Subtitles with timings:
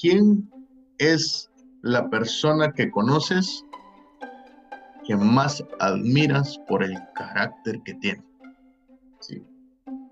[0.00, 0.50] ¿quién
[0.98, 1.50] es
[1.82, 3.64] la persona que conoces
[5.04, 8.22] que más admiras por el carácter que tiene?
[9.20, 9.42] ¿Sí?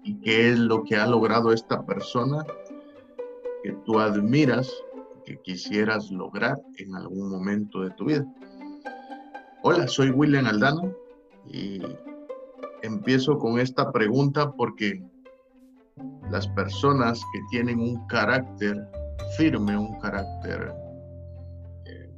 [0.02, 2.45] ¿Y qué es lo que ha logrado esta persona
[3.62, 4.70] que tú admiras,
[5.24, 8.27] que quisieras lograr en algún momento de tu vida?
[9.62, 10.91] Hola, soy William Aldana
[11.47, 11.80] y
[12.83, 15.02] empiezo con esta pregunta porque
[16.30, 18.88] las personas que tienen un carácter
[19.37, 20.74] firme, un carácter
[21.84, 22.10] eh,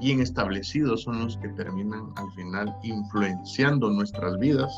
[0.00, 4.72] bien establecido, son los que terminan al final influenciando nuestras vidas.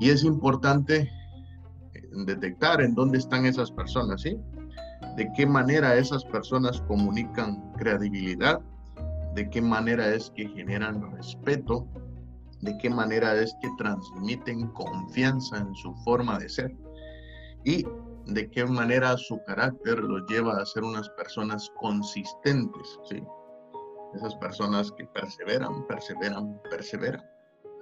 [0.00, 1.10] Y es importante
[1.94, 4.36] eh, detectar en dónde están esas personas, ¿sí?
[5.16, 8.60] De qué manera esas personas comunican credibilidad,
[9.34, 11.86] de qué manera es que generan respeto,
[12.60, 16.76] de qué manera es que transmiten confianza en su forma de ser
[17.64, 17.86] y
[18.26, 23.22] de qué manera su carácter los lleva a ser unas personas consistentes, ¿sí?
[24.14, 27.24] Esas personas que perseveran, perseveran, perseveran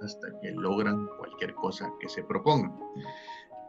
[0.01, 2.77] hasta que logran cualquier cosa que se propongan.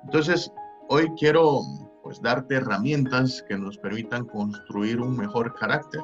[0.04, 0.52] Entonces,
[0.88, 1.60] hoy quiero
[2.02, 6.02] pues darte herramientas que nos permitan construir un mejor carácter,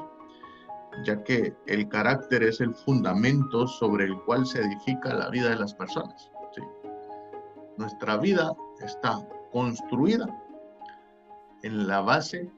[1.05, 5.57] ya que el carácter es el fundamento sobre el cual se edifica la vida de
[5.57, 6.31] las personas.
[6.55, 6.61] ¿sí?
[7.77, 8.51] Nuestra vida
[8.81, 10.27] está construida
[11.63, 12.51] en la base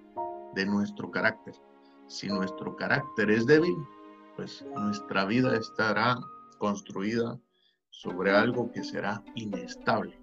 [0.56, 1.56] de nuestro carácter.
[2.08, 3.76] Si nuestro carácter es débil,
[4.36, 6.18] pues nuestra vida estará
[6.58, 7.40] construida
[7.92, 10.20] sobre algo que será inestable.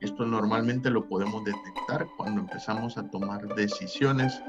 [0.00, 4.40] Esto normalmente lo podemos detectar cuando empezamos a tomar decisiones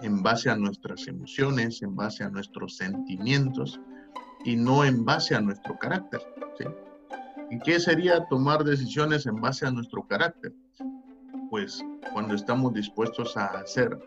[0.00, 3.80] en base a nuestras emociones, en base a nuestros sentimientos
[4.44, 6.20] y no en base a nuestro carácter.
[7.50, 10.52] ¿Y qué sería tomar decisiones en base a nuestro carácter?
[11.52, 13.98] Pues cuando estamos dispuestos a hacer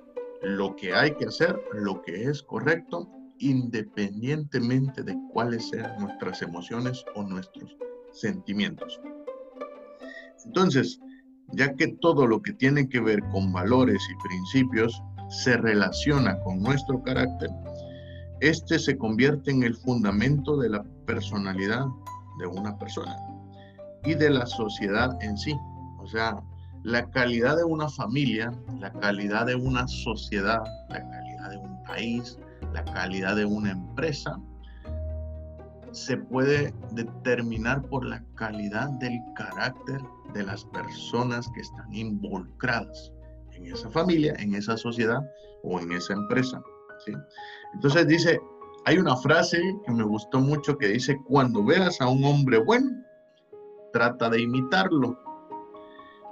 [0.41, 3.07] lo que hay que hacer, lo que es correcto,
[3.38, 7.78] independientemente de cuáles sean nuestras emociones o nuestros
[8.13, 9.00] sentimientos.
[10.44, 11.00] Entonces,
[11.50, 16.63] ya que todo lo que tiene que ver con valores y principios se relaciona con
[16.63, 17.51] nuestro carácter,
[18.39, 21.85] este se convierte en el fundamento de la personalidad
[22.39, 23.16] de una persona
[24.03, 25.56] y de la sociedad en sí.
[26.00, 26.41] O sea,
[26.85, 32.38] la calidad de una familia, la calidad de una sociedad, la calidad de un país,
[32.73, 34.40] la calidad de una empresa,
[35.94, 40.00] se puede determinar por la calidad del carácter
[40.35, 43.12] de las personas que están involucradas
[43.53, 45.25] en esa familia, en esa sociedad
[45.63, 46.62] o en esa empresa.
[47.74, 48.40] Entonces dice,
[48.85, 52.91] hay una frase que me gustó mucho que dice, cuando veas a un hombre bueno,
[53.91, 55.25] trata de imitarlo.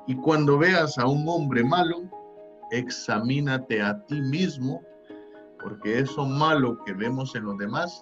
[0.08, 2.03] Y cuando veas a un hombre malo,
[2.72, 4.81] examínate a ti mismo,
[5.62, 8.00] porque eso malo que vemos en los demás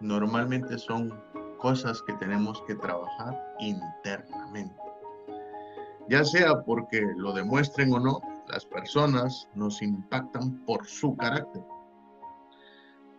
[0.00, 1.12] normalmente son
[1.58, 4.74] cosas que tenemos que trabajar internamente.
[6.08, 11.62] Ya sea porque lo demuestren o no, las personas nos impactan por su carácter.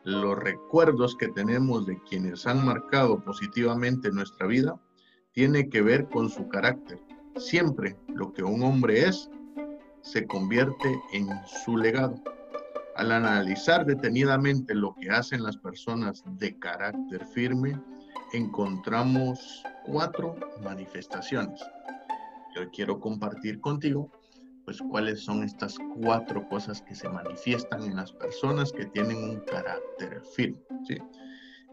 [0.03, 4.79] Los recuerdos que tenemos de quienes han marcado positivamente nuestra vida
[5.33, 6.99] tiene que ver con su carácter.
[7.39, 9.29] Siempre lo que un hombre es
[10.01, 11.29] se convierte en
[11.63, 12.21] su legado.
[12.95, 17.81] Al analizar detenidamente lo que hacen las personas de carácter firme,
[18.33, 21.61] encontramos cuatro manifestaciones.
[22.55, 24.11] Yo quiero compartir contigo,
[24.65, 29.39] pues, cuáles son estas cuatro cosas que se manifiestan en las personas que tienen un
[29.41, 30.59] carácter firme.
[30.85, 30.97] ¿sí?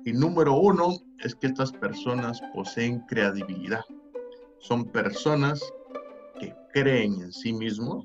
[0.05, 3.84] Y número uno es que estas personas poseen credibilidad.
[4.59, 5.61] Son personas
[6.41, 8.05] que creen en sí mismos,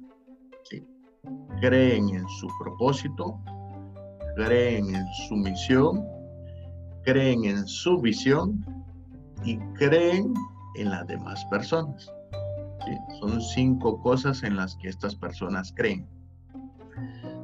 [1.62, 3.39] creen en su propósito,
[4.35, 6.06] creen en su misión,
[7.03, 8.66] creen en su visión
[9.44, 10.33] y creen
[10.75, 12.12] en las demás personas.
[13.19, 16.07] Son cinco cosas en las que estas personas creen.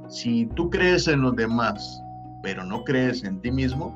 [0.09, 2.01] Si tú crees en los demás,
[2.41, 3.93] pero no crees en ti mismo,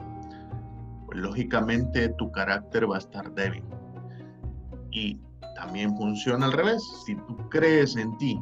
[1.12, 3.63] lógicamente tu carácter va a estar débil.
[4.92, 5.20] Y
[5.56, 6.84] también funciona al revés.
[7.06, 8.40] Si tú crees en ti,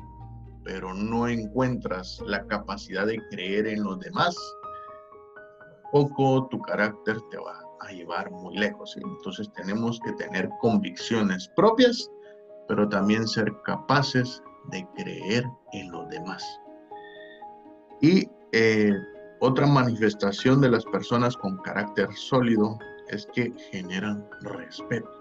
[0.63, 4.35] pero no encuentras la capacidad de creer en los demás,
[5.91, 8.95] poco tu carácter te va a llevar muy lejos.
[8.97, 12.09] Entonces tenemos que tener convicciones propias,
[12.67, 14.41] pero también ser capaces
[14.71, 15.43] de creer
[15.73, 16.43] en los demás.
[18.01, 18.93] Y eh,
[19.41, 22.77] otra manifestación de las personas con carácter sólido
[23.09, 25.18] es que generan respeto.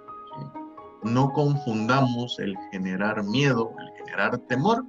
[1.02, 4.84] No confundamos el generar miedo, el generar temor,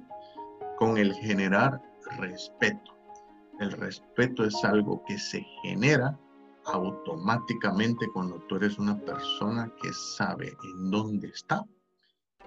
[0.78, 1.80] con el generar
[2.18, 2.96] respeto.
[3.60, 6.18] El respeto es algo que se genera
[6.64, 11.64] automáticamente cuando tú eres una persona que sabe en dónde está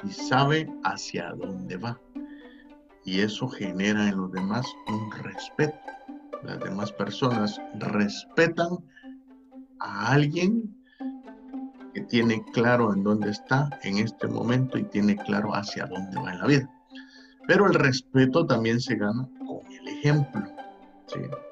[0.04, 2.00] y sabe hacia dónde va.
[3.06, 5.78] Y eso genera en los demás un respeto.
[6.44, 8.78] Las demás personas respetan
[9.80, 10.83] a alguien
[11.94, 16.34] que tiene claro en dónde está en este momento y tiene claro hacia dónde va
[16.34, 16.70] en la vida.
[17.48, 20.42] Pero el respeto también se gana con el ejemplo.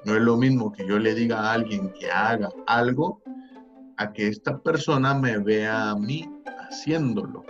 [0.04, 3.22] No es lo mismo que yo le diga a alguien que haga algo
[3.98, 6.28] a que esta persona me vea a mí
[6.68, 7.44] haciéndolo.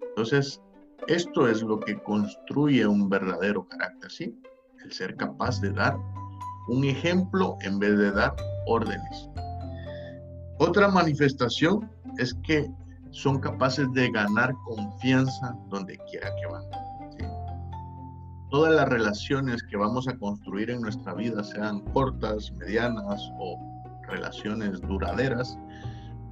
[0.00, 0.62] Entonces,
[1.08, 4.40] esto es lo que construye un verdadero carácter, ¿sí?
[4.84, 5.98] El ser capaz de dar
[6.68, 8.34] un ejemplo en vez de dar
[8.66, 9.28] órdenes.
[10.60, 12.70] Otra manifestación es que
[13.10, 16.62] son capaces de ganar confianza donde quiera que van
[18.50, 23.58] todas las relaciones que vamos a construir en nuestra vida, sean cortas, medianas o
[24.08, 25.56] relaciones duraderas,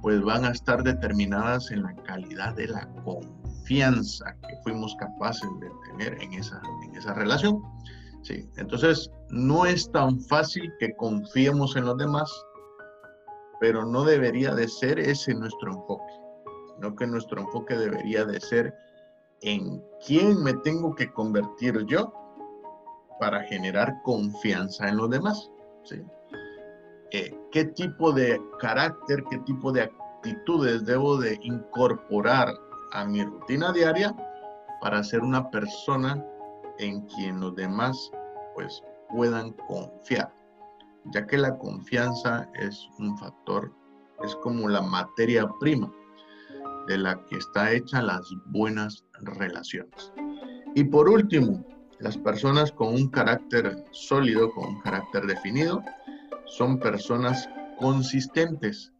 [0.01, 5.69] pues van a estar determinadas en la calidad de la confianza que fuimos capaces de
[5.89, 7.61] tener en esa, en esa relación.
[8.21, 12.29] Sí, entonces no es tan fácil que confiemos en los demás,
[13.59, 16.13] pero no debería de ser ese nuestro enfoque,
[16.75, 18.73] sino que nuestro enfoque debería de ser
[19.41, 22.13] en quién me tengo que convertir yo
[23.19, 25.51] para generar confianza en los demás.
[27.11, 32.53] Eh, ¿Qué tipo de carácter, qué tipo de actitudes debo de incorporar
[32.93, 34.15] a mi rutina diaria
[34.81, 36.23] para ser una persona
[36.77, 38.11] en quien los demás
[38.55, 40.31] pues puedan confiar?
[41.05, 43.73] Ya que la confianza es un factor,
[44.23, 45.91] es como la materia prima
[46.87, 50.11] de la que está hecha las buenas relaciones.
[50.75, 51.65] Y por último,
[51.99, 55.83] las personas con un carácter sólido, con un carácter definido,
[56.45, 58.91] son personas consistentes.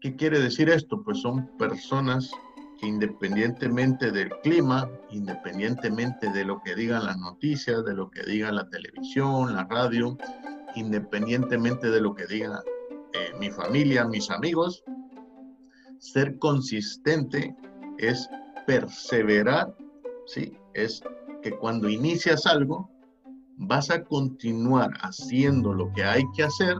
[0.00, 1.02] ¿Qué quiere decir esto?
[1.02, 2.30] Pues son personas
[2.80, 8.50] que independientemente del clima, independientemente de lo que digan las noticias, de lo que diga
[8.50, 10.16] la televisión, la radio,
[10.74, 12.62] independientemente de lo que diga
[13.12, 14.82] eh, mi familia, mis amigos,
[15.98, 17.54] ser consistente
[17.98, 18.28] es
[18.66, 19.74] perseverar,
[20.26, 20.56] ¿sí?
[20.74, 21.02] Es
[21.42, 22.90] que cuando inicias algo,
[23.56, 26.76] vas a continuar haciendo lo que hay que hacer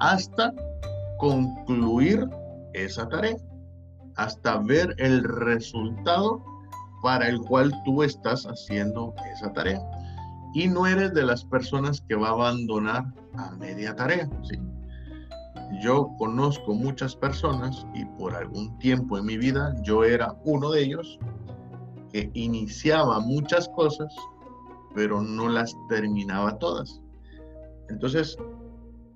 [0.00, 0.52] hasta
[1.18, 2.28] concluir
[2.74, 3.36] esa tarea,
[4.16, 6.42] hasta ver el resultado
[7.02, 9.80] para el cual tú estás haciendo esa tarea.
[10.54, 13.04] Y no eres de las personas que va a abandonar
[13.34, 14.28] a media tarea.
[14.42, 14.58] ¿sí?
[15.80, 20.82] Yo conozco muchas personas y por algún tiempo en mi vida yo era uno de
[20.82, 21.18] ellos
[22.12, 24.14] que iniciaba muchas cosas,
[24.94, 27.00] pero no las terminaba todas.
[27.88, 28.36] Entonces,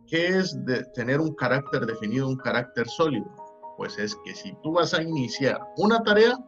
[0.06, 3.26] ¿qué es de tener un carácter definido, un carácter sólido?
[3.76, 6.38] Pues es que si tú vas a iniciar una tarea,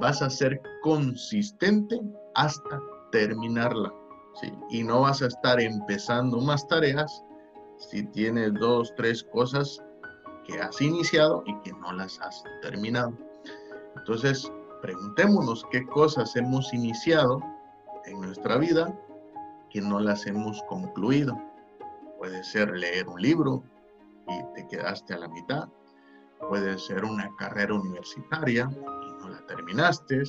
[0.00, 2.00] vas a ser consistente
[2.34, 3.92] hasta terminarla.
[4.40, 4.52] ¿sí?
[4.70, 7.24] Y no vas a estar empezando más tareas
[7.78, 9.82] si tienes dos, tres cosas
[10.44, 13.12] que has iniciado y que no las has terminado.
[13.96, 14.50] Entonces,
[14.82, 17.40] preguntémonos qué cosas hemos iniciado
[18.06, 18.98] en nuestra vida
[19.70, 21.38] que no las hemos concluido.
[22.18, 23.62] Puede ser leer un libro
[24.26, 25.68] y te quedaste a la mitad.
[26.48, 30.22] Puede ser una carrera universitaria y no la terminaste.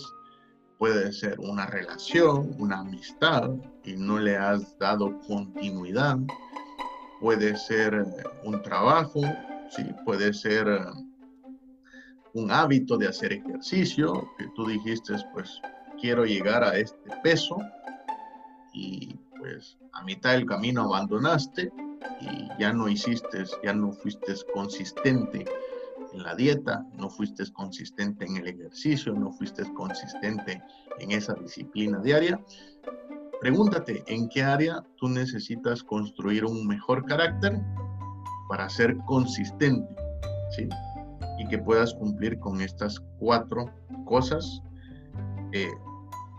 [0.80, 3.52] Puede ser una relación, una amistad
[3.84, 6.18] y no le has dado continuidad.
[7.20, 9.20] Puede ser eh, un trabajo,
[10.06, 10.80] puede ser eh,
[12.34, 15.60] un hábito de hacer ejercicio, que tú dijiste, pues
[16.00, 17.58] quiero llegar a este peso
[18.74, 21.74] y pues a mitad del camino abandonaste
[22.22, 25.44] y ya no hiciste, ya no fuiste consistente
[26.20, 30.62] en la dieta, no fuiste consistente en el ejercicio, no fuiste consistente
[31.00, 32.40] en esa disciplina diaria
[33.40, 37.58] Pregúntate en qué área tú necesitas construir un mejor carácter
[38.50, 39.96] para ser consistente,
[40.50, 40.68] ¿sí?
[41.38, 43.72] Y que puedas cumplir con estas cuatro
[44.04, 44.62] cosas,
[45.54, 45.72] eh,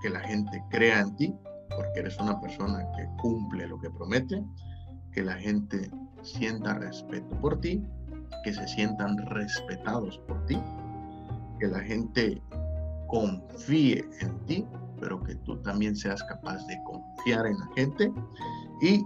[0.02, 1.34] que la gente crea en ti,
[1.74, 4.44] porque eres una persona que cumple lo que promete,
[5.12, 7.82] que la gente sienta respeto por ti,
[8.44, 10.58] que se sientan respetados por ti,
[11.58, 12.42] que la gente
[13.08, 14.66] confíe en ti
[15.00, 18.12] pero que tú también seas capaz de confiar en la gente
[18.82, 19.04] y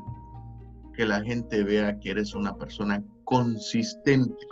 [0.95, 4.47] que la gente vea que eres una persona consistente,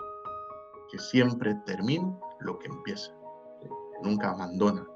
[0.91, 3.13] que siempre termina lo que empieza,
[3.61, 3.69] que
[4.03, 4.87] nunca abandona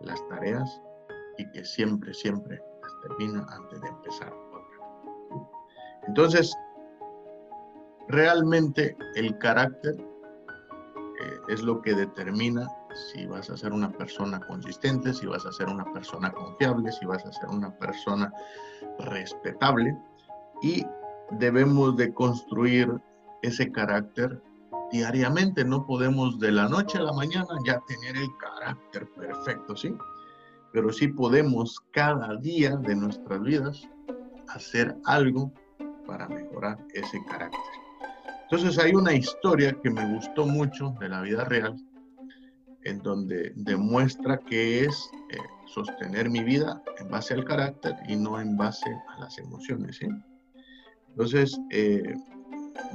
[0.00, 0.80] las tareas
[1.38, 5.44] y que siempre, siempre las termina antes de empezar otra.
[6.06, 6.54] Entonces,
[8.10, 12.66] realmente el carácter eh, es lo que determina
[13.12, 17.06] si vas a ser una persona consistente, si vas a ser una persona confiable, si
[17.06, 18.32] vas a ser una persona
[18.98, 19.96] respetable
[20.62, 20.84] y
[21.32, 22.90] debemos de construir
[23.42, 24.42] ese carácter
[24.90, 29.94] diariamente, no podemos de la noche a la mañana ya tener el carácter perfecto, ¿sí?
[30.72, 33.88] Pero sí podemos cada día de nuestras vidas
[34.48, 35.52] hacer algo
[36.06, 37.89] para mejorar ese carácter.
[38.50, 41.76] Entonces hay una historia que me gustó mucho de la vida real,
[42.84, 48.40] en donde demuestra que es eh, sostener mi vida en base al carácter y no
[48.40, 49.98] en base a las emociones.
[49.98, 50.08] ¿sí?
[51.10, 52.14] Entonces, eh,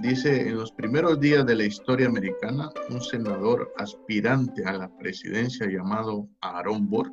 [0.01, 5.67] Dice, en los primeros días de la historia americana, un senador aspirante a la presidencia
[5.67, 7.12] llamado Aaron Burr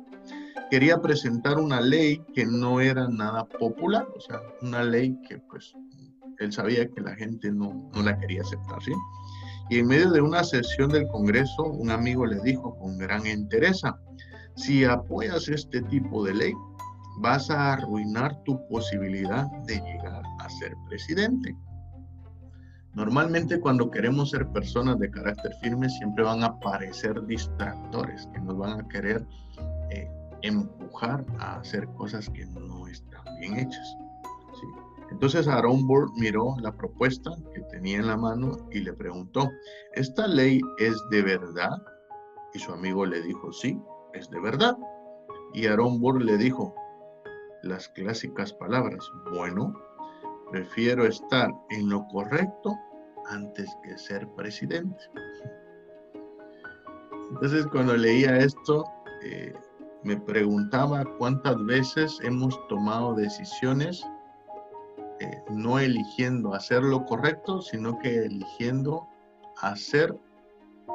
[0.69, 5.73] quería presentar una ley que no era nada popular, o sea, una ley que pues
[6.45, 8.93] él sabía que la gente no, no la quería aceptar, ¿sí?
[9.69, 13.97] Y en medio de una sesión del Congreso, un amigo le dijo con gran entereza,
[14.55, 16.53] si apoyas este tipo de ley,
[17.17, 21.55] vas a arruinar tu posibilidad de llegar a ser presidente.
[22.93, 28.57] Normalmente cuando queremos ser personas de carácter firme siempre van a aparecer distractores que nos
[28.57, 29.25] van a querer
[29.89, 30.07] eh,
[30.43, 33.97] empujar a hacer cosas que no están bien hechas.
[35.13, 39.49] Entonces Aaron Burr miró la propuesta que tenía en la mano y le preguntó,
[39.93, 41.81] ¿esta ley es de verdad?
[42.53, 43.79] Y su amigo le dijo, sí,
[44.13, 44.75] es de verdad.
[45.53, 46.75] Y Aaron Burr le dijo
[47.61, 49.73] las clásicas palabras, bueno,
[50.53, 52.77] Prefiero estar en lo correcto
[53.31, 55.03] antes que ser presidente.
[57.31, 58.85] Entonces cuando leía esto,
[59.23, 59.51] eh,
[60.03, 64.05] me preguntaba cuántas veces hemos tomado decisiones
[65.23, 69.07] eh, no eligiendo hacer lo correcto, sino que eligiendo
[69.61, 70.13] hacer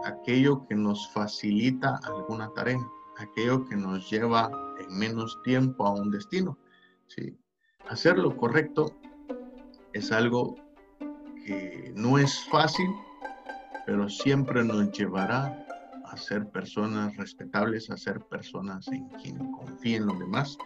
[0.04, 2.78] aquello que nos facilita alguna tarea,
[3.16, 6.58] aquello que nos lleva en menos tiempo a un destino.
[7.06, 7.38] ¿sí?
[7.88, 8.92] Hacer lo correcto
[9.94, 10.56] es algo
[11.46, 12.90] que no es fácil,
[13.86, 15.66] pero siempre nos llevará
[16.04, 20.58] a ser personas respetables, a ser personas en quien confíen los demás.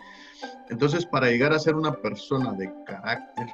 [0.70, 3.46] Entonces, para llegar a ser una persona de carácter,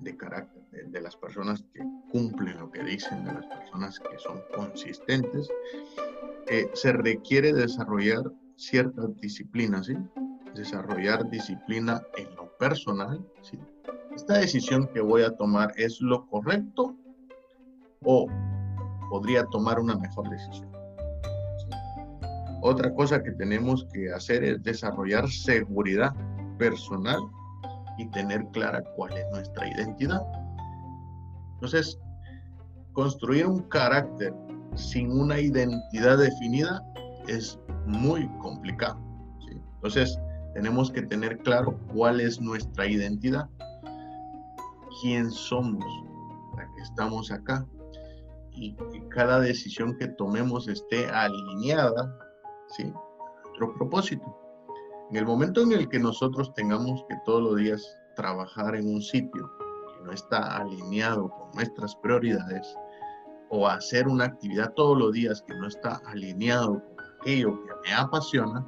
[0.00, 1.80] de carácter, de, las personas que
[2.10, 5.48] cumplen lo que dicen, de las personas que son consistentes,
[6.48, 8.22] eh, se requiere desarrollar
[8.56, 9.96] ciertas disciplinas, ¿sí?
[10.54, 13.58] Desarrollar disciplina en lo personal, ¿sí?
[14.14, 16.96] ¿esta decisión que voy a tomar es lo correcto
[18.04, 18.26] o
[19.10, 20.73] podría tomar una mejor decisión?
[22.66, 26.14] Otra cosa que tenemos que hacer es desarrollar seguridad
[26.56, 27.20] personal
[27.98, 30.22] y tener clara cuál es nuestra identidad.
[31.56, 31.98] Entonces,
[32.94, 34.32] construir un carácter
[34.76, 36.82] sin una identidad definida
[37.28, 38.98] es muy complicado.
[39.74, 40.18] Entonces,
[40.54, 43.46] tenemos que tener claro cuál es nuestra identidad
[45.02, 45.84] quién somos,
[46.52, 47.66] para que estamos acá.
[48.52, 52.23] Y que cada decisión que tomemos esté alineada,
[52.76, 52.92] ¿sí?
[53.78, 54.36] Propósito.
[55.10, 59.02] En el momento en el que nosotros tengamos que todos los días trabajar en un
[59.02, 62.76] sitio que no está alineado con nuestras prioridades,
[63.50, 67.94] o hacer una actividad todos los días que no está alineado con aquello que me
[67.94, 68.66] apasiona,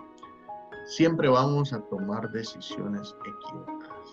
[0.84, 4.08] siempre vamos a tomar decisiones equivocadas.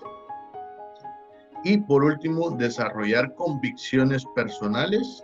[1.63, 5.23] Y por último, desarrollar convicciones personales,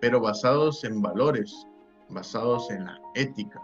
[0.00, 1.66] pero basados en valores,
[2.10, 3.60] basados en la ética.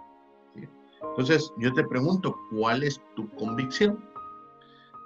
[1.03, 4.05] Entonces, yo te pregunto, ¿cuál es tu convicción?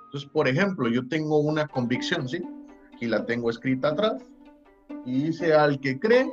[0.07, 2.43] Entonces, por ejemplo, yo tengo una convicción, ¿sí?
[2.95, 4.23] Aquí la tengo escrita atrás.
[5.05, 6.33] Y dice, al que cree,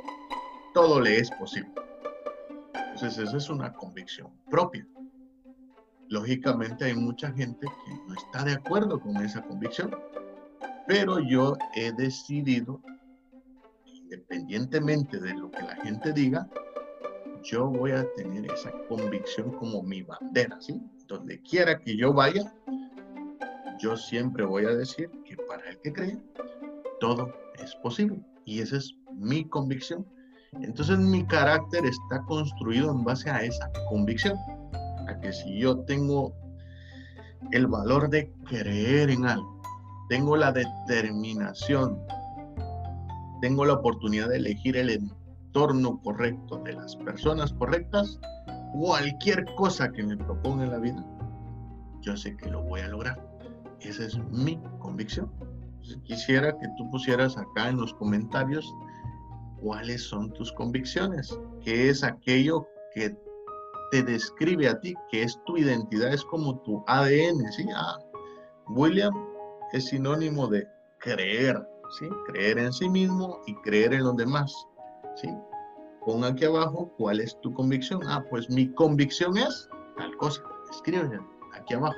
[0.74, 1.72] todo le es posible.
[2.74, 4.86] Entonces, esa es una convicción propia.
[6.08, 9.90] Lógicamente hay mucha gente que no está de acuerdo con esa convicción
[10.86, 12.80] pero yo he decidido,
[13.86, 16.48] independientemente de lo que la gente diga,
[17.42, 20.80] yo voy a tener esa convicción como mi bandera, ¿sí?
[21.06, 22.52] Donde quiera que yo vaya,
[23.78, 26.18] yo siempre voy a decir que para el que cree,
[27.00, 27.32] todo
[27.62, 28.20] es posible.
[28.44, 30.06] Y esa es mi convicción.
[30.52, 34.36] Entonces mi carácter está construido en base a esa convicción.
[35.08, 36.32] A que si yo tengo
[37.50, 39.60] el valor de creer en algo,
[40.08, 41.98] tengo la determinación,
[43.40, 45.21] tengo la oportunidad de elegir el entorno
[45.52, 48.18] correcto de las personas correctas,
[48.72, 51.04] cualquier cosa que me proponga en la vida,
[52.00, 53.20] yo sé que lo voy a lograr.
[53.80, 55.30] Esa es mi convicción.
[56.04, 58.72] quisiera que tú pusieras acá en los comentarios
[59.60, 63.14] cuáles son tus convicciones, qué es aquello que
[63.90, 67.66] te describe a ti, que es tu identidad, es como tu ADN, ¿sí?
[67.74, 67.98] Ah,
[68.68, 69.12] William
[69.72, 70.66] es sinónimo de
[70.98, 71.62] creer,
[71.98, 72.08] ¿sí?
[72.28, 74.66] Creer en sí mismo y creer en los demás,
[75.16, 75.28] ¿sí?
[76.04, 78.00] Pon aquí abajo cuál es tu convicción.
[78.06, 80.42] Ah, pues mi convicción es tal cosa.
[80.70, 81.96] Escríbelo aquí abajo.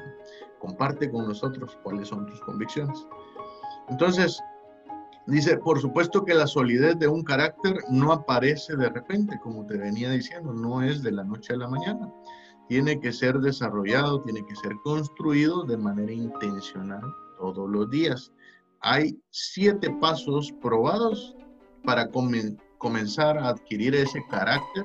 [0.60, 3.06] Comparte con nosotros cuáles son tus convicciones.
[3.88, 4.38] Entonces,
[5.26, 9.78] dice, por supuesto que la solidez de un carácter no aparece de repente, como te
[9.78, 12.12] venía diciendo, no es de la noche a la mañana.
[12.68, 17.02] Tiene que ser desarrollado, tiene que ser construido de manera intencional
[17.38, 18.32] todos los días.
[18.80, 21.36] Hay siete pasos probados
[21.84, 22.10] para
[22.84, 24.84] comenzar a adquirir ese carácter,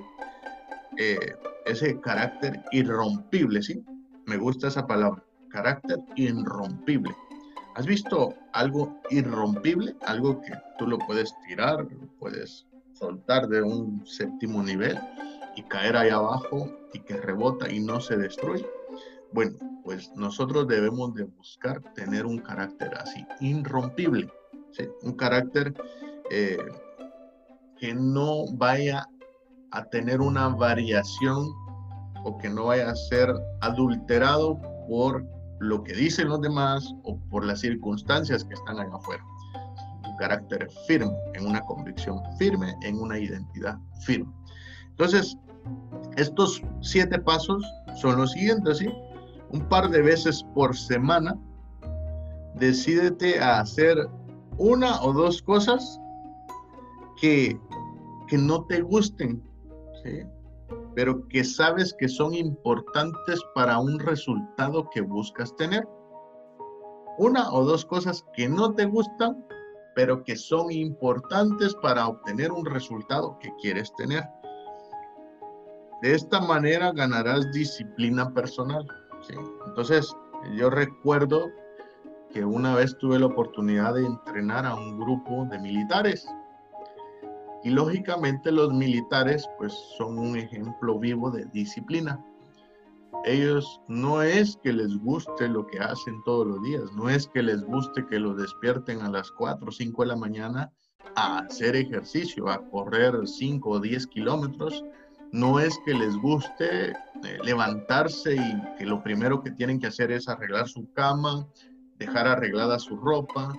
[0.97, 3.83] eh, ese carácter irrompible, ¿sí?
[4.25, 7.13] Me gusta esa palabra, carácter irrompible.
[7.75, 9.97] ¿Has visto algo irrompible?
[10.05, 11.85] Algo que tú lo puedes tirar,
[12.19, 14.97] puedes soltar de un séptimo nivel
[15.57, 18.65] y caer ahí abajo y que rebota y no se destruye.
[19.33, 24.31] Bueno, pues nosotros debemos de buscar tener un carácter así, irrompible,
[24.71, 24.87] ¿sí?
[25.01, 25.73] un carácter
[26.31, 26.59] eh,
[27.79, 29.07] que no vaya
[29.71, 31.47] a tener una variación
[32.23, 35.25] o que no vaya a ser adulterado por
[35.59, 39.23] lo que dicen los demás o por las circunstancias que están allá afuera.
[40.07, 44.31] Un carácter firme, en una convicción firme, en una identidad firme.
[44.89, 45.37] Entonces,
[46.17, 47.63] estos siete pasos
[47.95, 48.89] son los siguientes, ¿sí?
[49.51, 51.37] Un par de veces por semana,
[52.55, 53.97] decídete a hacer
[54.57, 55.99] una o dos cosas
[57.19, 57.59] que,
[58.29, 59.43] que no te gusten,
[60.03, 60.21] ¿sí?
[60.95, 65.87] pero que sabes que son importantes para un resultado que buscas tener.
[67.17, 69.45] Una o dos cosas que no te gustan,
[69.95, 74.23] pero que son importantes para obtener un resultado que quieres tener.
[76.01, 78.85] De esta manera ganarás disciplina personal.
[79.67, 80.15] Entonces,
[80.55, 81.49] yo recuerdo
[82.31, 86.25] que una vez tuve la oportunidad de entrenar a un grupo de militares
[87.63, 92.23] y lógicamente los militares pues son un ejemplo vivo de disciplina.
[93.25, 97.43] Ellos no es que les guste lo que hacen todos los días, no es que
[97.43, 100.71] les guste que los despierten a las 4 o 5 de la mañana
[101.15, 104.85] a hacer ejercicio, a correr 5 o 10 kilómetros,
[105.31, 110.11] no es que les guste eh, levantarse y que lo primero que tienen que hacer
[110.11, 111.45] es arreglar su cama,
[111.97, 113.53] dejar arreglada su ropa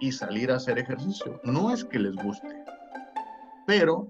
[0.00, 1.40] y salir a hacer ejercicio.
[1.44, 2.61] No es que les guste
[3.66, 4.08] pero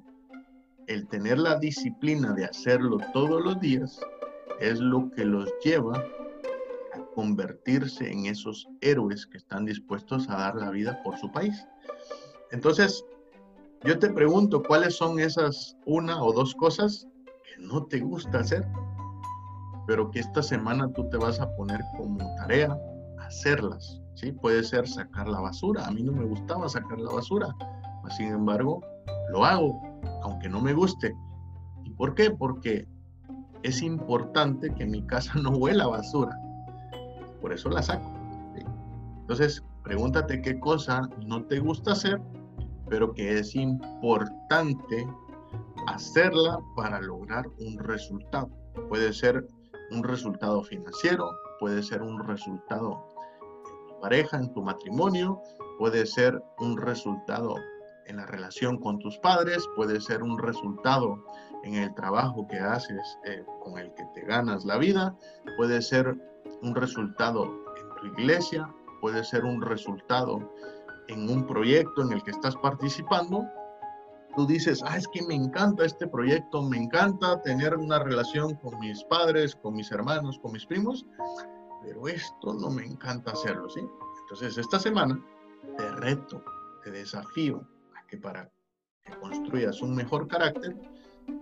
[0.87, 4.01] el tener la disciplina de hacerlo todos los días
[4.61, 5.99] es lo que los lleva
[6.95, 11.67] a convertirse en esos héroes que están dispuestos a dar la vida por su país.
[12.51, 13.05] Entonces,
[13.85, 17.09] yo te pregunto, ¿cuáles son esas una o dos cosas
[17.45, 18.67] que no te gusta hacer,
[19.87, 22.79] pero que esta semana tú te vas a poner como tarea
[23.19, 24.01] hacerlas?
[24.15, 24.33] ¿sí?
[24.33, 25.87] Puede ser sacar la basura.
[25.87, 27.49] A mí no me gustaba sacar la basura.
[28.17, 28.81] Sin embargo,
[29.33, 29.81] lo hago,
[30.23, 31.15] aunque no me guste.
[31.85, 32.31] ¿Y por qué?
[32.31, 32.87] Porque
[33.63, 36.37] es importante que mi casa no huela basura.
[37.41, 38.09] Por eso la saco.
[39.23, 42.21] Entonces, pregúntate qué cosa no te gusta hacer,
[42.89, 45.09] pero que es importante
[45.87, 48.51] hacerla para lograr un resultado.
[48.89, 49.47] Puede ser
[49.91, 53.07] un resultado financiero, puede ser un resultado
[53.65, 55.41] en tu pareja, en tu matrimonio,
[55.79, 57.55] puede ser un resultado
[58.07, 61.25] en la relación con tus padres, puede ser un resultado
[61.65, 65.17] en el trabajo que haces eh, con el que te ganas la vida,
[65.57, 66.17] puede ser
[66.63, 68.69] un resultado en tu iglesia,
[69.01, 70.39] puede ser un resultado
[71.09, 73.45] en un proyecto en el que estás participando.
[74.37, 78.79] Tú dices, ah, es que me encanta este proyecto, me encanta tener una relación con
[78.81, 81.05] mis padres, con mis hermanos, con mis primos,
[81.83, 83.81] pero esto no me encanta hacerlo, ¿sí?
[84.23, 85.21] Entonces, esta semana
[85.77, 86.43] te reto,
[86.83, 87.67] te desafío
[88.13, 88.53] que para
[89.03, 90.77] que construyas un mejor carácter,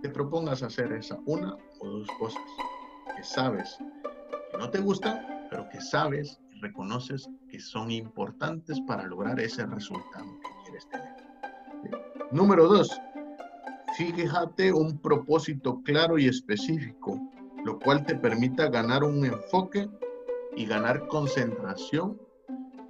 [0.01, 2.41] te propongas hacer esa una o dos cosas
[3.13, 3.77] que sabes
[4.49, 9.65] que no te gustan, pero que sabes y reconoces que son importantes para lograr ese
[9.65, 11.13] resultado que quieres tener.
[12.31, 12.97] Número dos,
[13.97, 17.19] fíjate un propósito claro y específico,
[17.65, 19.89] lo cual te permita ganar un enfoque
[20.55, 22.17] y ganar concentración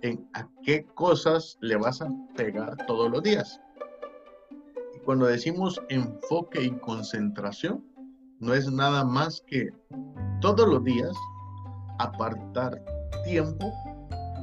[0.04, 3.60] en a qué cosas le vas a pegar todos los días.
[5.06, 7.84] Cuando decimos enfoque y concentración,
[8.40, 9.70] no es nada más que
[10.42, 11.12] todos los días
[11.98, 12.84] apartar
[13.26, 13.74] tiempo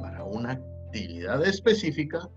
[0.01, 2.29] para una actividad específica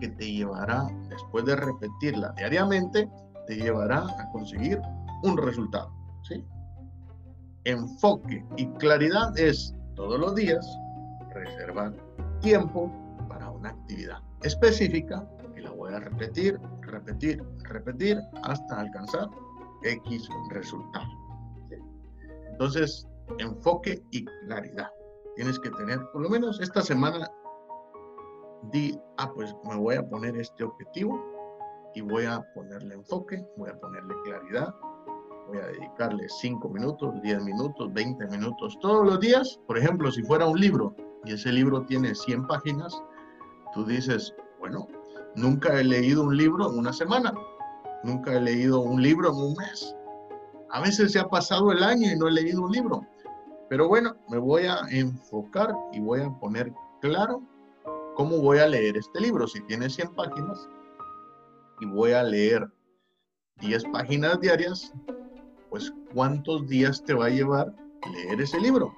[0.00, 3.08] que te llevará, después de repetirla diariamente,
[3.46, 4.80] te llevará a conseguir
[5.22, 5.92] un resultado.
[6.22, 6.44] ¿sí?
[7.64, 10.66] Enfoque y claridad es todos los días
[11.32, 11.94] reservar
[12.40, 12.90] tiempo
[13.28, 15.24] para una actividad específica
[15.82, 19.28] voy a repetir, repetir, repetir hasta alcanzar
[19.82, 21.08] X resultado.
[22.52, 24.88] Entonces, enfoque y claridad.
[25.34, 27.28] Tienes que tener, por lo menos esta semana,
[28.70, 31.20] di, ah, pues me voy a poner este objetivo
[31.96, 34.72] y voy a ponerle enfoque, voy a ponerle claridad,
[35.48, 39.58] voy a dedicarle 5 minutos, 10 minutos, 20 minutos todos los días.
[39.66, 43.02] Por ejemplo, si fuera un libro y ese libro tiene 100 páginas,
[43.74, 44.86] tú dices, bueno,
[45.34, 47.32] nunca he leído un libro en una semana,
[48.04, 49.94] nunca he leído un libro en un mes.
[50.70, 53.06] A veces se ha pasado el año y no he leído un libro.
[53.68, 57.42] Pero bueno, me voy a enfocar y voy a poner claro
[58.16, 59.46] cómo voy a leer este libro.
[59.46, 60.68] Si tiene 100 páginas
[61.80, 62.66] y voy a leer
[63.60, 64.92] 10 páginas diarias,
[65.70, 67.74] pues ¿cuántos días te va a llevar
[68.12, 68.92] leer ese libro?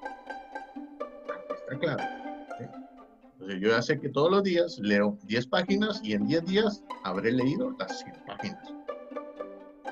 [1.50, 2.23] Está claro.
[3.48, 7.32] Yo ya sé que todos los días leo 10 páginas y en 10 días habré
[7.32, 8.74] leído las 100 páginas.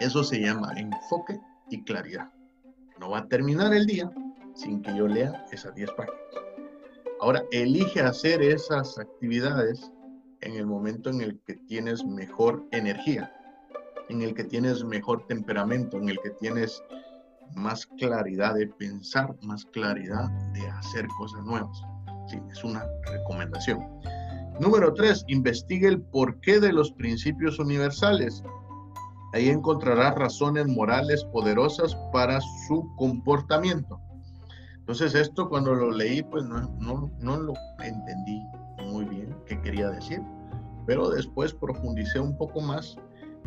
[0.00, 1.38] Eso se llama enfoque
[1.70, 2.32] y claridad.
[2.98, 4.10] No va a terminar el día
[4.54, 6.20] sin que yo lea esas 10 páginas.
[7.20, 9.92] Ahora, elige hacer esas actividades
[10.40, 13.32] en el momento en el que tienes mejor energía,
[14.08, 16.82] en el que tienes mejor temperamento, en el que tienes
[17.54, 21.80] más claridad de pensar, más claridad de hacer cosas nuevas.
[22.32, 23.78] Sí, es una recomendación.
[24.58, 28.42] Número tres, investigue el porqué de los principios universales.
[29.34, 34.00] Ahí encontrarás razones morales poderosas para su comportamiento.
[34.78, 38.42] Entonces esto cuando lo leí, pues no, no, no lo entendí
[38.86, 40.22] muy bien qué quería decir,
[40.86, 42.96] pero después profundicé un poco más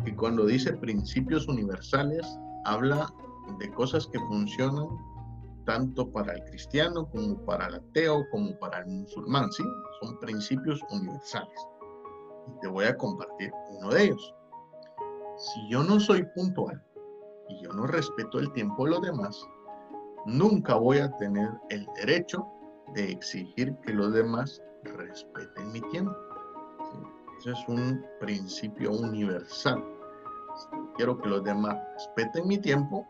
[0.04, 2.24] y cuando dice principios universales,
[2.64, 3.12] habla
[3.58, 4.86] de cosas que funcionan
[5.66, 9.64] tanto para el cristiano como para el ateo, como para el musulmán, ¿sí?
[10.00, 11.68] Son principios universales.
[12.48, 14.34] Y te voy a compartir uno de ellos.
[15.36, 16.82] Si yo no soy puntual
[17.48, 19.44] y yo no respeto el tiempo de los demás,
[20.24, 22.46] nunca voy a tener el derecho
[22.94, 26.14] de exigir que los demás respeten mi tiempo.
[27.38, 29.84] Ese es un principio universal.
[30.56, 33.06] Si quiero que los demás respeten mi tiempo,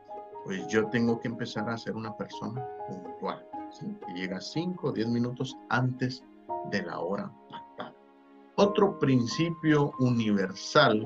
[0.47, 3.45] pues yo tengo que empezar a ser una persona puntual,
[4.07, 6.23] que llega 5 o 10 minutos antes
[6.71, 7.93] de la hora pactada.
[8.55, 11.05] Otro principio universal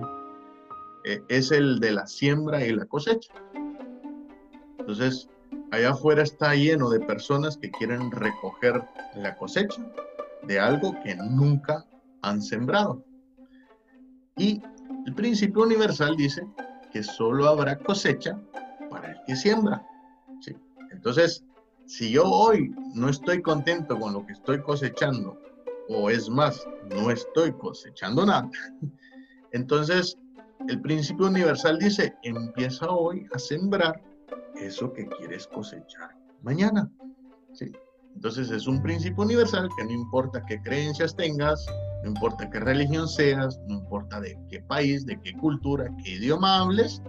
[1.06, 3.32] eh, es el de la siembra y la cosecha.
[4.78, 5.30] Entonces,
[5.70, 8.84] allá afuera está lleno de personas que quieren recoger
[9.16, 9.82] la cosecha
[10.42, 11.86] de algo que nunca
[12.20, 13.02] han sembrado.
[14.36, 14.62] Y
[15.06, 16.46] el principio universal dice
[16.92, 18.38] que solo habrá cosecha
[19.36, 19.86] siembra.
[20.90, 21.44] Entonces,
[21.86, 25.40] si yo hoy no estoy contento con lo que estoy cosechando,
[25.88, 28.50] o es más, no estoy cosechando nada,
[29.52, 30.18] entonces
[30.68, 34.02] el principio universal dice, empieza hoy a sembrar
[34.56, 36.90] eso que quieres cosechar mañana.
[37.52, 37.72] ¿sí?
[38.14, 41.64] Entonces es un principio universal que no importa qué creencias tengas,
[42.02, 46.60] no importa qué religión seas, no importa de qué país, de qué cultura, qué idioma
[46.60, 47.02] hables,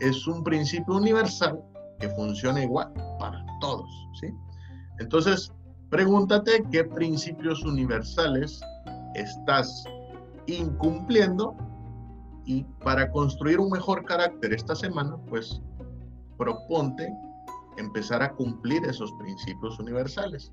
[0.00, 1.60] es un principio universal
[1.98, 3.88] que funciona igual para todos.
[4.20, 4.28] ¿sí?
[4.98, 5.52] Entonces,
[5.90, 8.60] pregúntate qué principios universales
[9.14, 9.84] estás
[10.46, 11.56] incumpliendo
[12.44, 15.60] y para construir un mejor carácter esta semana, pues
[16.38, 17.08] proponte
[17.76, 20.52] empezar a cumplir esos principios universales.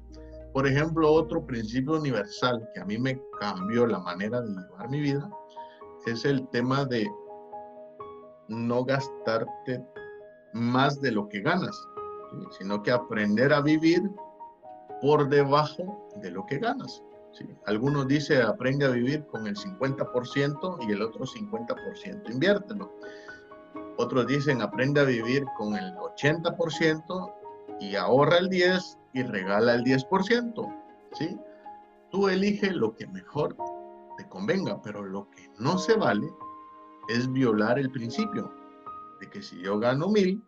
[0.54, 5.02] Por ejemplo, otro principio universal que a mí me cambió la manera de llevar mi
[5.02, 5.30] vida
[6.06, 7.08] es el tema de
[8.48, 9.84] no gastarte
[10.54, 11.76] más de lo que ganas,
[12.58, 14.02] sino que aprender a vivir
[15.02, 17.04] por debajo de lo que ganas.
[17.66, 22.92] Algunos dicen aprende a vivir con el 50% y el otro 50% inviértelo.
[23.98, 27.34] Otros dicen, aprende a vivir con el 80%
[27.80, 30.84] y ahorra el 10% y regala el 10%.
[31.14, 31.38] ¿sí?
[32.10, 33.56] Tú elige lo que mejor
[34.18, 36.28] te convenga, pero lo que no se vale
[37.10, 38.54] es violar el principio
[39.20, 40.44] de que si yo gano mil,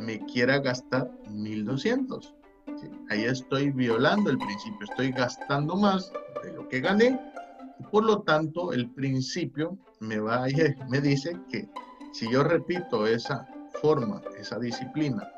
[0.00, 2.34] me quiera gastar 1200.
[2.76, 2.90] ¿sí?
[3.10, 6.12] Ahí estoy violando el principio, estoy gastando más
[6.42, 7.18] de lo que gané
[7.90, 10.46] por lo tanto, el principio me, va,
[10.90, 11.68] me dice que
[12.12, 13.46] si yo repito esa
[13.80, 15.28] forma, esa disciplina,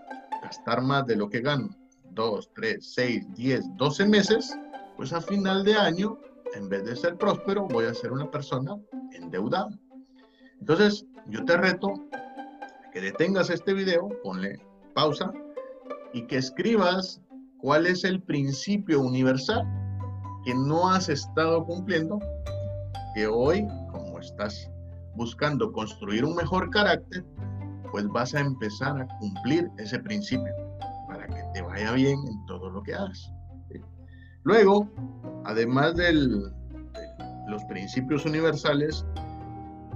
[0.42, 1.68] gastar más de lo que gano
[2.12, 4.56] 2, 3, 6, 10, 12 meses,
[4.96, 6.18] pues a final de año,
[6.56, 8.76] en vez de ser próspero, voy a ser una persona
[9.12, 9.78] endeudada.
[10.58, 11.92] Entonces, yo te reto
[12.92, 14.58] que detengas este video, ponle
[14.94, 15.32] pausa
[16.12, 17.20] y que escribas
[17.58, 19.64] cuál es el principio universal
[20.44, 22.18] que no has estado cumpliendo,
[23.14, 24.70] que hoy, como estás
[25.14, 27.24] buscando construir un mejor carácter,
[27.90, 30.52] pues vas a empezar a cumplir ese principio
[31.06, 33.30] para que te vaya bien en todo lo que hagas.
[34.46, 34.88] Luego,
[35.46, 39.06] además de los principios universales,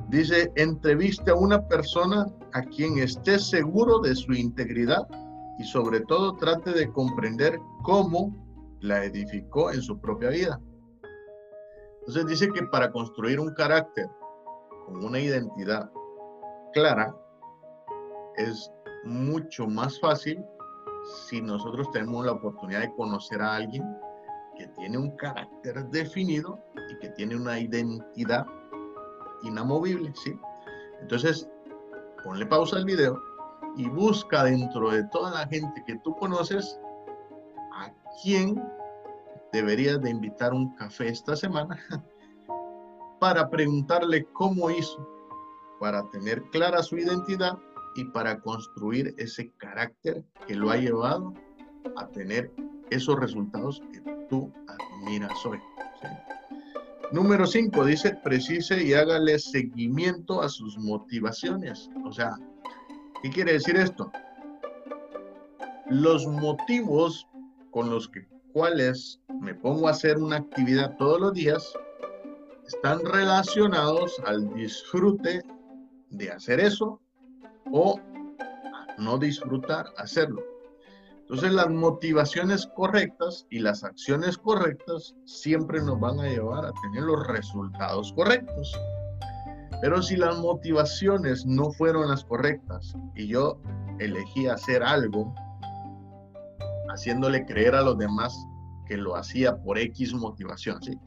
[0.08, 5.06] dice, entreviste a una persona a quien esté seguro de su integridad
[5.58, 8.34] y sobre todo trate de comprender cómo
[8.80, 10.60] la edificó en su propia vida.
[12.00, 14.08] Entonces dice que para construir un carácter
[14.86, 15.90] con una identidad
[16.72, 17.14] clara
[18.36, 18.70] es
[19.04, 20.42] mucho más fácil
[21.26, 23.84] si nosotros tenemos la oportunidad de conocer a alguien
[24.60, 28.46] que tiene un carácter definido y que tiene una identidad
[29.42, 30.38] inamovible, ¿sí?
[31.00, 31.48] Entonces,
[32.22, 33.18] ponle pausa al video
[33.76, 36.78] y busca dentro de toda la gente que tú conoces
[37.74, 37.90] a
[38.22, 38.62] quién
[39.50, 41.78] deberías de invitar un café esta semana
[43.18, 45.08] para preguntarle cómo hizo
[45.80, 47.58] para tener clara su identidad
[47.94, 51.32] y para construir ese carácter que lo ha llevado
[51.96, 52.52] a tener
[52.90, 53.82] esos resultados
[54.30, 55.58] tú admiras hoy.
[57.12, 61.90] Número 5 dice, precise y hágale seguimiento a sus motivaciones.
[62.04, 62.36] O sea,
[63.22, 64.10] ¿Qué quiere decir esto?
[65.90, 67.26] Los motivos
[67.70, 71.72] con los que, cuales me pongo a hacer una actividad todos los días
[72.66, 75.42] están relacionados al disfrute
[76.08, 77.00] de hacer eso
[77.70, 78.00] o
[78.96, 80.42] no disfrutar hacerlo.
[81.30, 87.04] Entonces las motivaciones correctas y las acciones correctas siempre nos van a llevar a tener
[87.04, 88.76] los resultados correctos.
[89.80, 93.60] Pero si las motivaciones no fueron las correctas y yo
[94.00, 95.32] elegí hacer algo,
[96.88, 98.36] haciéndole creer a los demás
[98.86, 100.98] que lo hacía por X motivación, ¿sí?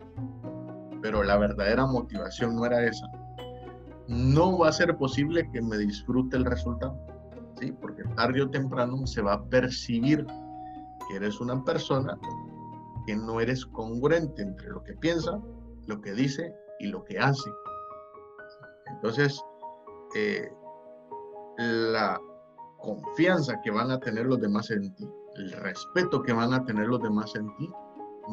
[1.02, 3.08] Pero la verdadera motivación no era esa.
[4.08, 6.98] No va a ser posible que me disfrute el resultado,
[7.60, 7.74] ¿sí?
[8.16, 10.26] Tarde o temprano se va a percibir
[11.08, 12.18] que eres una persona
[13.06, 15.40] que no eres congruente entre lo que piensa,
[15.88, 17.50] lo que dice y lo que hace.
[18.88, 19.42] Entonces,
[20.16, 20.52] eh,
[21.58, 22.20] la
[22.78, 26.88] confianza que van a tener los demás en ti, el respeto que van a tener
[26.88, 27.70] los demás en ti,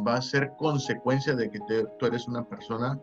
[0.06, 1.58] va a ser consecuencia de que
[1.98, 3.00] tú eres una persona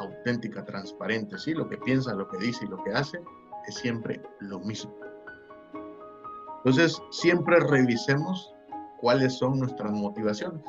[0.00, 1.54] auténtica, transparente, ¿sí?
[1.54, 3.20] Lo que piensa, lo que dice y lo que hace
[3.66, 4.94] es siempre lo mismo.
[6.66, 8.52] Entonces, siempre revisemos
[9.00, 10.64] cuáles son nuestras motivaciones.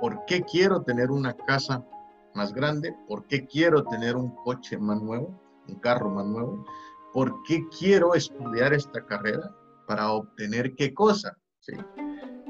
[0.00, 1.84] ¿Por qué quiero tener una casa
[2.32, 2.94] más grande?
[3.08, 6.64] ¿Por qué quiero tener un coche más nuevo, un carro más nuevo?
[7.12, 9.50] ¿Por qué quiero estudiar esta carrera?
[9.88, 11.36] ¿Para obtener qué cosa?
[11.58, 11.72] ¿Sí?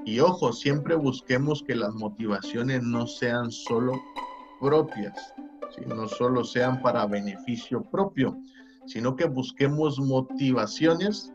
[0.05, 3.95] Y ojo, siempre busquemos que las motivaciones no sean solo
[4.61, 5.33] propias,
[5.75, 5.81] ¿sí?
[5.87, 8.37] no solo sean para beneficio propio,
[8.85, 11.34] sino que busquemos motivaciones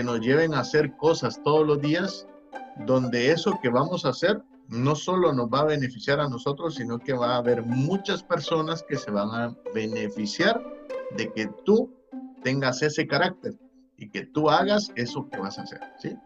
[0.00, 2.26] que nos lleven a hacer cosas todos los días
[2.86, 6.98] donde eso que vamos a hacer no solo nos va a beneficiar a nosotros, sino
[6.98, 10.64] que va a haber muchas personas que se van a beneficiar
[11.18, 11.92] de que tú
[12.42, 13.58] tengas ese carácter
[13.98, 16.16] y que tú hagas eso que vas a hacer, ¿sí?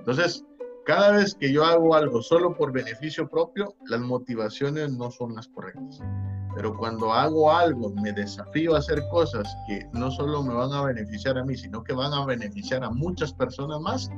[0.00, 0.44] Entonces,
[0.84, 5.46] cada vez que yo hago algo solo por beneficio propio, las motivaciones no son las
[5.46, 6.00] correctas.
[6.54, 10.82] Pero cuando hago algo, me desafío a hacer cosas que no solo me van a
[10.82, 14.10] beneficiar a mí, sino que van a beneficiar a muchas personas más,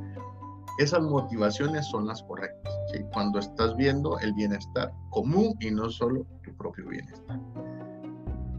[0.78, 2.72] esas motivaciones son las correctas.
[3.12, 7.38] Cuando estás viendo el bienestar común y no solo tu propio bienestar.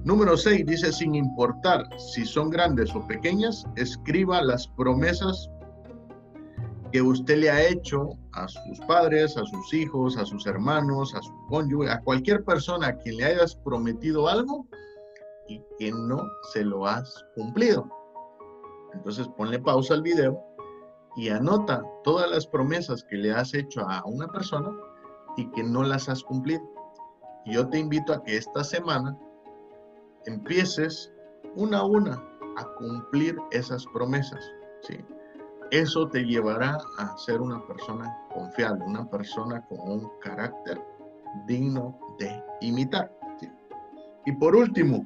[0.03, 5.49] Número 6 dice, sin importar si son grandes o pequeñas, escriba las promesas
[6.93, 11.23] que usted le ha hecho a sus padres, a sus hijos, a sus hermanos, a
[11.23, 14.67] su cónyuge, a cualquier persona a quien le hayas prometido algo
[15.47, 17.89] y que no se lo has cumplido.
[18.93, 20.39] Entonces ponle pausa al video
[21.15, 24.69] y anota todas las promesas que le has hecho a una persona
[25.35, 26.61] y que no las has cumplido.
[27.45, 29.17] Y yo te invito a que esta semana
[30.27, 31.11] empieces
[31.55, 32.23] una a una
[32.55, 34.45] a cumplir esas promesas.
[34.83, 35.03] ¿sí?
[35.73, 40.79] Eso te llevará a ser una persona confiable, una persona con un carácter
[41.47, 43.11] digno de imitar.
[44.25, 45.05] Y por último,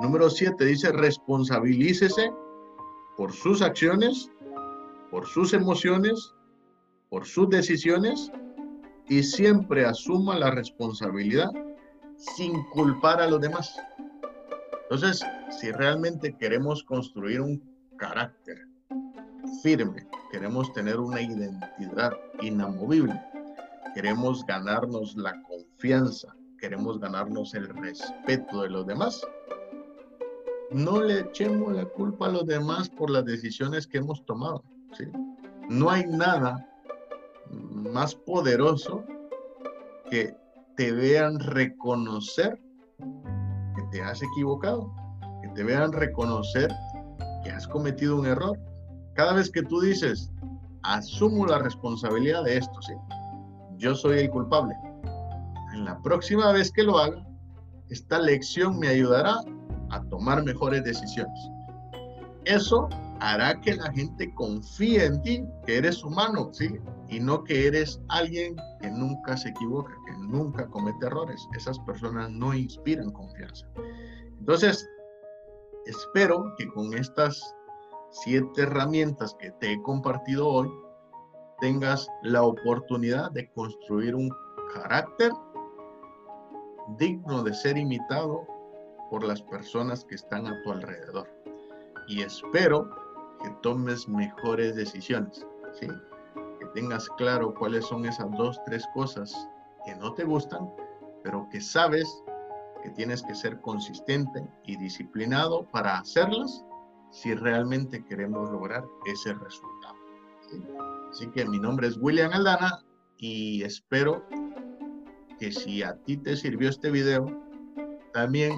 [0.00, 2.32] número 7 dice, responsabilícese
[3.16, 4.30] por sus acciones
[5.12, 6.32] por sus emociones,
[7.10, 8.32] por sus decisiones
[9.10, 11.50] y siempre asuma la responsabilidad
[12.16, 13.76] sin culpar a los demás.
[14.84, 17.62] Entonces, si realmente queremos construir un
[17.98, 18.56] carácter
[19.62, 23.20] firme, queremos tener una identidad inamovible,
[23.94, 29.22] queremos ganarnos la confianza, queremos ganarnos el respeto de los demás,
[30.70, 34.64] no le echemos la culpa a los demás por las decisiones que hemos tomado.
[34.96, 35.04] ¿sí?
[35.68, 36.66] No hay nada
[37.50, 39.04] más poderoso
[40.10, 40.34] que
[40.76, 42.58] te vean reconocer
[42.98, 44.94] que te has equivocado,
[45.42, 46.70] que te vean reconocer
[47.44, 48.58] que has cometido un error.
[49.14, 50.30] Cada vez que tú dices,
[50.82, 52.94] asumo la responsabilidad de esto, ¿sí?
[53.82, 54.74] yo soy el culpable.
[55.74, 57.26] En la próxima vez que lo haga,
[57.88, 59.36] esta lección me ayudará
[59.90, 61.50] a tomar mejores decisiones.
[62.44, 62.88] Eso
[63.20, 66.78] hará que la gente confíe en ti, que eres humano, ¿sí?
[67.08, 71.46] Y no que eres alguien que nunca se equivoca, que nunca comete errores.
[71.56, 73.66] Esas personas no inspiran confianza.
[74.38, 74.88] Entonces,
[75.86, 77.42] espero que con estas
[78.12, 80.70] siete herramientas que te he compartido hoy,
[81.60, 84.30] tengas la oportunidad de construir un
[84.74, 85.32] carácter
[86.98, 88.46] digno de ser imitado
[89.10, 91.28] por las personas que están a tu alrededor.
[92.08, 92.90] Y espero
[93.42, 95.88] que tomes mejores decisiones, ¿sí?
[96.58, 99.48] Que tengas claro cuáles son esas dos, tres cosas
[99.84, 100.70] que no te gustan,
[101.22, 102.22] pero que sabes
[102.82, 106.64] que tienes que ser consistente y disciplinado para hacerlas
[107.12, 109.94] si realmente queremos lograr ese resultado.
[111.10, 112.82] Así que mi nombre es William Aldana
[113.18, 114.26] y espero
[115.38, 117.26] que si a ti te sirvió este video,
[118.12, 118.52] también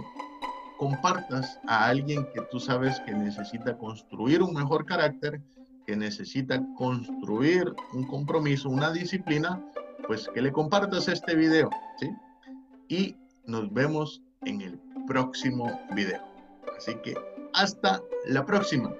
[0.78, 5.40] compartas a alguien que tú sabes que necesita construir un mejor carácter,
[5.86, 9.62] que necesita construir un compromiso, una disciplina,
[10.06, 12.10] pues que le compartas este video, ¿sí?
[12.88, 16.22] Y nos vemos en el próximo video.
[16.76, 17.14] Así que
[17.54, 18.94] hasta la próxima.